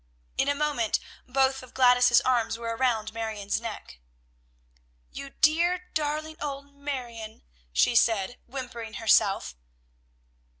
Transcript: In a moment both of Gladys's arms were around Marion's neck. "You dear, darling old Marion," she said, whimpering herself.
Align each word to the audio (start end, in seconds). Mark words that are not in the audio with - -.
In 0.35 0.47
a 0.49 0.55
moment 0.55 0.97
both 1.27 1.61
of 1.61 1.75
Gladys's 1.75 2.21
arms 2.21 2.57
were 2.57 2.75
around 2.75 3.13
Marion's 3.13 3.61
neck. 3.61 3.99
"You 5.11 5.29
dear, 5.29 5.91
darling 5.93 6.37
old 6.41 6.73
Marion," 6.73 7.43
she 7.71 7.93
said, 7.95 8.39
whimpering 8.47 8.95
herself. 8.95 9.55